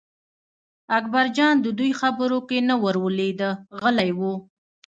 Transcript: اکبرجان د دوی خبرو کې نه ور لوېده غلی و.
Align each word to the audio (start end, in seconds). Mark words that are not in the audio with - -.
اکبرجان 0.97 1.55
د 1.61 1.67
دوی 1.79 1.91
خبرو 2.01 2.39
کې 2.49 2.57
نه 2.69 2.75
ور 2.83 2.95
لوېده 3.17 3.49
غلی 3.81 4.11
و. 4.17 4.21